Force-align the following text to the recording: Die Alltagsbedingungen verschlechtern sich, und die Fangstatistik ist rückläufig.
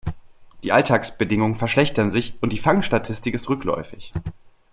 Die 0.63 0.71
Alltagsbedingungen 0.71 1.53
verschlechtern 1.53 2.09
sich, 2.09 2.33
und 2.41 2.53
die 2.53 2.57
Fangstatistik 2.57 3.35
ist 3.35 3.47
rückläufig. 3.49 4.11